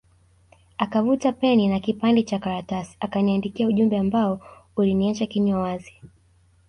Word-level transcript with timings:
Akavuta 0.77 1.31
peni 1.33 1.67
na 1.67 1.79
kipande 1.79 2.23
Cha 2.23 2.39
karatasi 2.39 2.97
akaniandikia 2.99 3.67
ujumbe 3.67 3.97
ambao 3.97 4.41
uliniacha 4.75 5.25
kinywa 5.25 5.59
wazi 5.59 5.93